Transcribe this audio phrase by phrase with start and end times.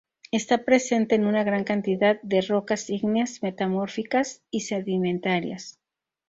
[0.31, 5.79] Esta presente en una gran cantidad de rocas ígneas, metamórficas y sedimentarias.